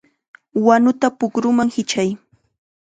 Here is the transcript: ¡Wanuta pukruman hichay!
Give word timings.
¡Wanuta 0.65 1.07
pukruman 1.19 1.69
hichay! 1.75 2.09